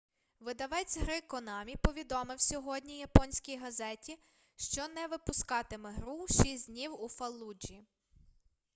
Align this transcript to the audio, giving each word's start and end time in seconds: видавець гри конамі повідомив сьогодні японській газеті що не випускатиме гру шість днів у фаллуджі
видавець 0.39 0.97
гри 0.97 1.21
конамі 1.21 1.75
повідомив 1.75 2.41
сьогодні 2.41 2.99
японській 2.99 3.57
газеті 3.57 4.17
що 4.55 4.87
не 4.87 5.07
випускатиме 5.07 5.91
гру 5.91 6.27
шість 6.27 6.65
днів 6.71 7.01
у 7.01 7.09
фаллуджі 7.09 7.83